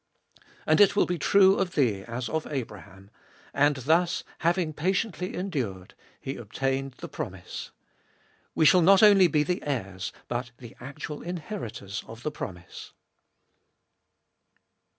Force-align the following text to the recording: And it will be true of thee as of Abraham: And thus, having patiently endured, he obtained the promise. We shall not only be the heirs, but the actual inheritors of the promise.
And 0.65 0.81
it 0.81 0.95
will 0.95 1.05
be 1.05 1.19
true 1.19 1.57
of 1.57 1.75
thee 1.75 2.01
as 2.05 2.27
of 2.27 2.47
Abraham: 2.47 3.11
And 3.53 3.75
thus, 3.75 4.23
having 4.39 4.73
patiently 4.73 5.35
endured, 5.35 5.93
he 6.19 6.37
obtained 6.37 6.93
the 6.93 7.07
promise. 7.07 7.69
We 8.55 8.65
shall 8.65 8.81
not 8.81 9.03
only 9.03 9.27
be 9.27 9.43
the 9.43 9.61
heirs, 9.61 10.11
but 10.27 10.53
the 10.57 10.75
actual 10.79 11.21
inheritors 11.21 12.03
of 12.07 12.23
the 12.23 12.31
promise. 12.31 12.93